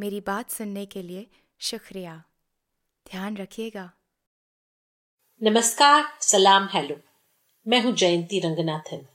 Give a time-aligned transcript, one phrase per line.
[0.00, 1.26] मेरी बात सुनने के लिए
[1.58, 2.24] शुक्रिया।
[3.10, 3.92] ध्यान रखिएगा।
[5.42, 6.96] नमस्कार, सलाम, हेलो।
[7.68, 9.06] मैं हूँ जयंती रंगनाथन,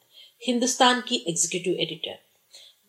[0.47, 2.19] हिंदुस्तान की एग्जीक्यूटिव एडिटर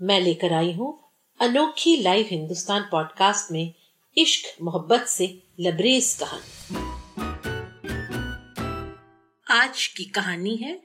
[0.02, 3.74] मैं लेकर आई हूँ अनोखी लाइव हिंदुस्तान पॉडकास्ट में
[4.16, 6.76] इश्क, मोहब्बत से लबरेज कहानी।
[9.50, 10.82] आज की कहानी है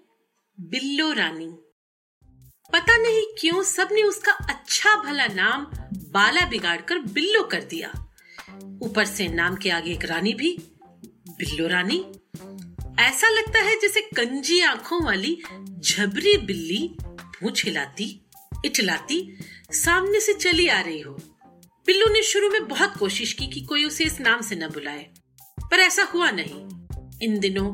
[0.59, 1.66] बिल्लो रानी।
[2.73, 5.65] पता नहीं क्यों सबने उसका अच्छा भला नाम
[6.11, 7.91] बाला बिगाड़कर बिल्लो कर दिया।
[8.81, 10.57] ऊपर से नाम के आगे एक रानी भी,
[11.29, 11.99] बिल्लो रानी।
[12.99, 15.37] ऐसा लगता है जैसे कंजी आँखों वाली
[15.79, 18.25] झबरी बिल्ली पूछ हिलाती,
[18.65, 19.37] इटलाती,
[19.71, 21.13] सामने से चली आ रही हो।
[21.87, 25.09] बिल्लू ने शुरू में बहुत कोशिश की कि कोई उसे इस नाम से न बुलाए,
[25.61, 26.67] पर ऐसा हुआ नहीं।
[27.21, 27.73] इन दिनों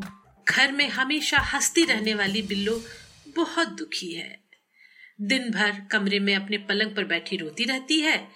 [0.49, 2.81] घर में हमेशा हंसती रहने वाली बिल्लो
[3.35, 4.42] बहुत दुखी है।
[5.21, 8.29] दिन भर कमरे में अपने पलंग पर बैठी रोती रहती है।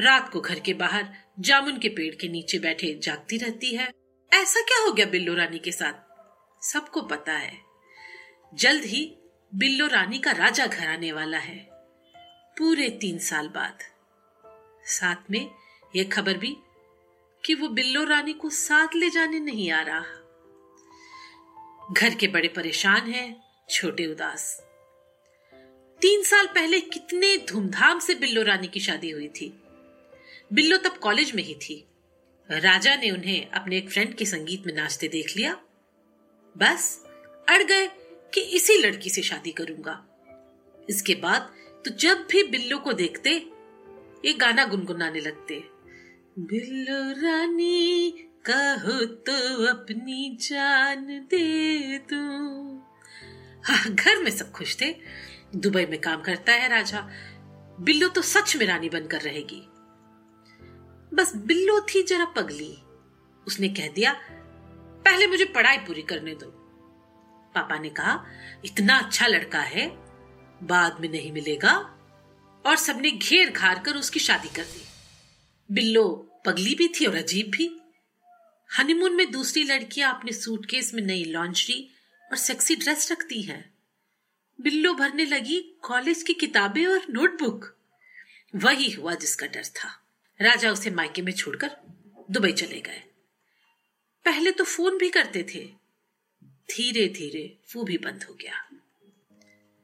[0.00, 1.08] रात को घर के बाहर
[1.40, 3.92] जामुन के पेड़ के नीचे बैठे जागती रहती है।
[4.34, 5.92] ऐसा क्या हो गया बिल्लो रानी के साथ?
[6.64, 7.58] सबको पता है।
[8.54, 9.16] जल्द ही
[9.54, 11.68] बिल्लो रानी का राजा घर आने वाला है।
[12.58, 13.78] पूरे तीन साल बाद।
[14.84, 15.50] साथ में
[15.96, 16.56] यह खबर भी
[17.44, 20.04] कि वो बिल्लो रानी को साथ ले जाने नहीं आ रहा।
[21.92, 24.69] घर के बड़े परेशान हैं, छोटे उदास।
[26.02, 29.62] तीन साल पहले कितने धूमधाम से बिल्लो रानी की शादी हुई थी।
[30.52, 31.86] बिल्लो तब कॉलेज में ही थी।
[32.50, 35.54] राजा ने उन्हें अपने एक फ्रेंड के संगीत में नाचते देख लिया।
[36.56, 37.04] बस,
[37.48, 37.86] अड़ गए
[38.34, 40.06] कि इसी लड़की से शादी करूँगा।
[40.90, 43.30] इसके बाद तो जब भी बिल्लो को देखते,
[44.24, 45.62] ये गाना गुनगुनाने लगते।
[46.38, 48.10] बिल्लो रानी,
[48.50, 52.20] कहो तो अपनी जान दे दू।
[53.64, 54.94] हाँ घर में सब खुश थे।
[55.56, 57.08] दुबई में काम करता है राजा।
[57.80, 59.62] बिल्लो तो सच में रानी बनकर रहेगी।
[61.14, 62.78] बस बिल्लो थी जरा पगली।
[63.46, 64.12] उसने कह दिया,
[65.04, 66.46] पहले मुझे पढ़ाई पूरी करने दो।
[67.54, 68.26] पापा ने कहा,
[68.64, 69.88] इतना अच्छा लड़का है,
[70.62, 71.96] बाद में नहीं मिलेगा।
[72.66, 74.84] और सबने घेर घार कर उसकी शादी कर दी।
[75.72, 77.80] बिल्लो पगली भी थी और अजीब भी।
[78.78, 81.90] हनीमून में दूसरी लड़कियाँ अपने सूटकेस में नई लॉन्चरी
[82.30, 83.79] और सेक्सी ड्रेस रखती हैं।
[84.60, 87.76] बिल्लो भरने लगी कॉलेज की किताबें और नोटबुक।
[88.56, 90.06] वही हुआ जिसका डर था।
[90.40, 91.70] राजा उसे मायके में छोड़कर
[92.30, 93.02] दुबई चले गए।
[94.24, 95.64] पहले तो फ़ोन भी करते थे।
[96.44, 98.68] धीरे धीरे वो भी बंद हो गया।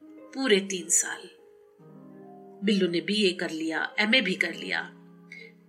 [0.03, 1.29] पूरे तीन साल
[2.63, 4.91] बिल्लू ने बीए कर लिया, एमए भी कर लिया।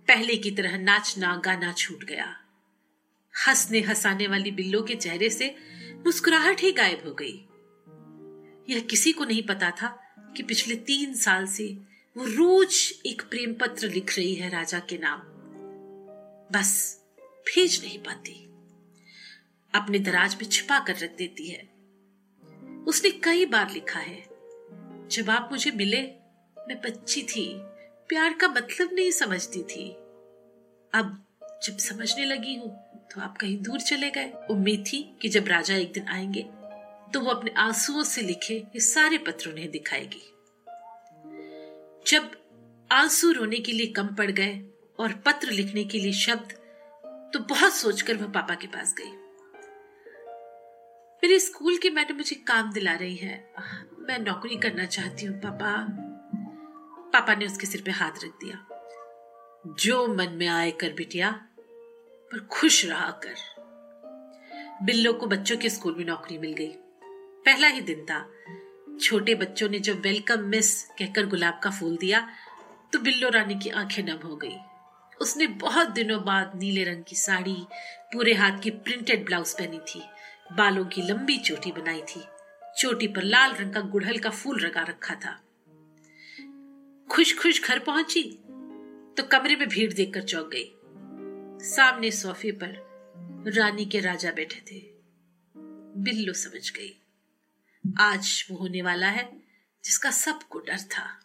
[0.07, 2.45] पहले की तरह नाचना, गाना छूट गया।
[3.47, 5.55] हंसने हंसाने वाली बिल्लो के चेहरे से
[6.05, 7.45] मुस्कुराहट ही गायब हो गई।
[8.69, 9.87] यह किसी को नहीं पता था
[10.37, 11.77] कि पिछले तीन साल से
[12.17, 15.19] वो रोज एक प्रेम पत्र लिख रही है राजा के नाम।
[16.51, 18.45] बस, भेज नहीं पाती।
[19.75, 21.69] अपने दराज में छिपा कर रख देती है।
[22.87, 24.29] उसने कई बार लिखा है,
[25.07, 26.01] जब आप मुझे मिले,
[26.67, 27.53] मैं बच्ची थी,
[28.09, 29.89] प्यार का मतलब नहीं समझती थी।
[30.93, 31.25] अब
[31.63, 32.69] जब समझने लगी हूँ
[33.11, 36.58] तो आप कहीं दूर चले गए। उम्मीद थी कि जब राजा एक दिन आएँगे
[37.13, 40.21] तो वो अपने आंसुओं से लिखे ये सारे पत्र उन्हें दिखाएगी।
[42.07, 42.31] जब
[42.91, 44.63] आँसू रोने के लिए कम पड़ गए
[44.99, 46.53] और पत्र लिखने के लिए शब्द
[47.33, 49.11] तो बहुत सोचकर वह पापा के पास गई।
[51.23, 53.53] मेरे स्कूल के मैडम मुझे काम दिला रही है।
[53.99, 55.87] मैं नौकरी करना चाहती हूँ, पापा।
[57.13, 58.65] पापा ने उसके सिर पे हाथ रख दिया।
[59.67, 61.31] जो मन में आए कर बिटिया,
[62.31, 63.35] पर खुश रहा कर।
[64.83, 66.71] बिल्लो को बच्चों के स्कूल में नौकरी मिल गई।
[67.45, 68.25] पहला ही दिन था।
[69.01, 72.27] छोटे बच्चों ने जब वेलकम मिस कहकर गुलाब का फूल दिया
[72.93, 74.55] तो बिल्लो रानी की आँखें नम हो गई।
[75.21, 77.55] उसने बहुत दिनों बाद नीले रंग की साड़ी,
[78.13, 80.01] पूरे हाथ की प्रिंटेड ब्लाउज पहनी थी,
[80.51, 82.23] बालों की लंबी चोटी बनाई थी,
[82.77, 85.39] चोटी पर लाल रंग का गुड़हल का फूल लगा रखा था।
[87.09, 88.23] खुश खुश घर पहुँची
[89.17, 90.71] तो कमरे में भीड़ देखकर चौंक गई।
[91.65, 94.81] सामने सोफे पर रानी के राजा बैठे थे।
[96.01, 96.98] बिल्लो समझ गई।
[97.99, 99.29] आज वो होने वाला है,
[99.83, 101.19] जिसका सबको डर था।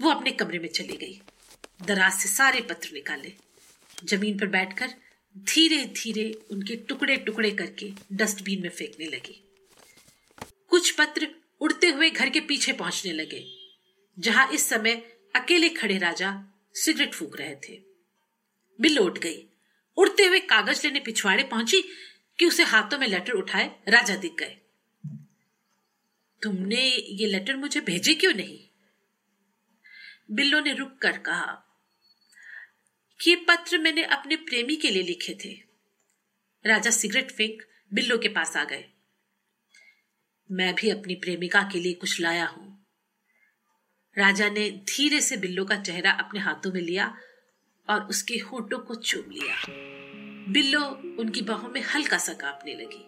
[0.00, 1.20] वो अपने कमरे में चली गई।
[1.82, 3.32] दराज से सारे पत्र निकाले।
[4.04, 4.94] ज़मीन पर बैठकर
[5.38, 9.42] धीरे धीरे उनके टुकड़े टुकड़े करके डस्टबिन में फेंकने लगी।
[10.68, 11.28] कुछ पत्र
[11.60, 13.44] उड़ते हुए घर के पीछे पहुँचने लगे,
[14.18, 14.94] जहाँ इस समय
[15.36, 16.32] अकेले खड़े राजा
[16.74, 17.80] सिगरेट फूक रहे थे।
[18.80, 19.46] बिल उठ गई।
[19.96, 21.82] उड़ते हुए कागज़ लेने पिछवाड़े पहुँची
[22.38, 24.56] कि उसे हाथों में लेटर उठाए राजा दिख गए।
[26.42, 28.68] तुमने ये लेटर मुझे भेजे क्यों नहीं?
[30.30, 31.62] बिल्लो ने रुक कर कहा
[33.20, 35.62] कि ये पत्र मैंने अपने प्रेमी के लिए लिखे थे।
[36.66, 37.62] राजा सिगरेट फेंक
[37.94, 38.84] बिल्लो के पास आ गए।
[40.50, 42.86] मैं भी अपनी प्रेमिका के लिए कुछ लाया हूँ।
[44.18, 47.18] राजा ने धीरे से बिल्लो का चेहरा अपने हाथों में लिया
[47.90, 49.56] और उसके होठों को चूम लिया।
[50.52, 50.84] बिल्लो
[51.18, 53.02] उनकी बाहों में हल्का सा कांपने लगी।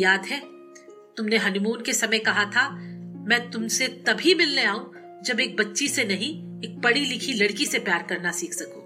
[0.00, 0.57] याद है
[1.18, 2.70] तुमने हनीमून के समय कहा था,
[3.28, 7.78] मैं तुमसे तभी मिलने आऊँ जब एक बच्ची से नहीं, एक पढ़ी लिखी लड़की से
[7.78, 8.82] प्यार करना सीख सकूँ।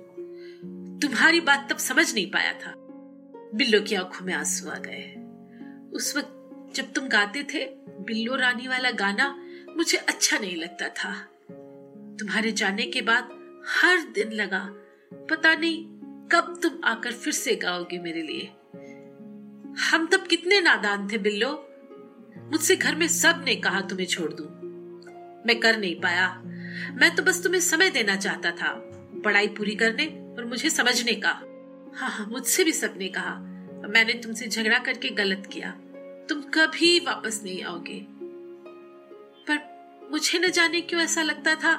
[0.99, 2.75] तुम्हारी बात तब समझ नहीं पाया था।
[3.55, 5.15] बिल्लो की आँखों में आँसू आ गए।
[5.93, 9.45] उस वक्त जब तुम गाते थे, बिल्लो रानी वाला गाना,
[9.77, 11.15] मुझे अच्छा नहीं लगता था।
[12.21, 13.29] तुम्हारे जाने के बाद
[13.69, 14.69] हर दिन लगा,
[15.31, 15.85] पता नहीं
[16.29, 18.51] कब तुम आकर फिर से गाओगे मेरे लिए।
[19.79, 21.69] हम तब कितने नादान थे, बिल्लो?
[22.51, 24.47] मुझसे घर में सबने कहा, तुम्हें छोड़ दूँ।
[25.47, 26.43] मैं कर नहीं पाया।
[26.95, 28.73] मैं तो बस तुम्हें समय देना चाहता था।
[29.25, 30.07] पढ़ाई पूरी करने
[30.39, 31.31] और मुझे समझने का।
[31.95, 33.35] हाँ हाँ मुझसे भी सबने कहा।
[33.89, 35.71] मैंने तुमसे झगड़ा करके गलत किया।
[36.29, 38.07] तुम कभी वापस नहीं आओगे।
[39.49, 39.59] पर
[40.11, 41.75] मुझे न जाने क्यों ऐसा लगता था,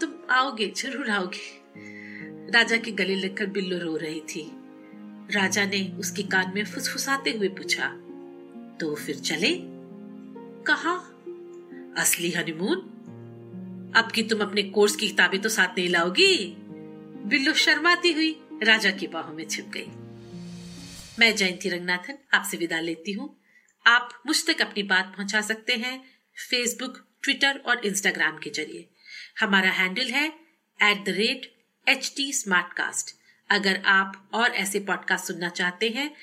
[0.00, 4.50] तुम आओगे, ज़रूर आओगे। राजा के गले लगकर बिल्लो रो रही थी।
[5.30, 7.88] राजा ने उसके कान में फुसफुसाते हुए पूछा
[8.80, 9.77] तो फिर चले?
[10.70, 10.92] कहा?
[12.02, 12.94] असली हनीमून
[13.96, 16.54] अब की तुम अपने कोर्स की किताबें तो साथ नहीं लाओगी?
[17.26, 19.86] बिल्लो शर्माती हुई राजा की बाहों में छिप गई।
[21.18, 23.40] मैं जयंती रंगनाथन आपसे विदा लेती हूँ।
[23.86, 26.04] आप मुझ तक अपनी बात पहुँचा सकते हैं
[26.50, 28.88] फेसबुक ट्विटर और इंस्टाग्राम के ज़रिए।
[29.40, 30.28] हमारा हैंडल है
[30.82, 31.52] at the rate
[31.88, 32.32] H T
[33.50, 36.14] अगर आप और ऐसे पॉडकास्ट सुनना चाहते हैं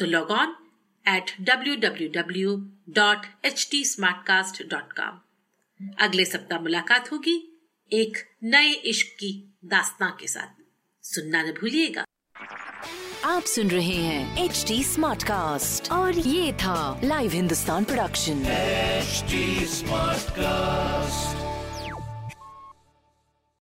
[0.00, 0.56] तो log on
[1.06, 2.56] at W W W
[2.88, 5.20] dot H T smart cast dot com
[6.00, 7.36] अगले सप्ताह मुलाकात होगी
[7.92, 9.32] एक नए इश्क की
[9.64, 10.62] दास्तां के साथ।
[11.02, 12.04] सुनना न भूलिएगा।
[13.24, 18.44] आप सुन रहे हैं एच टी स्मार्ट कास्ट और ये था live Hindustan production
[19.74, 21.43] smart cast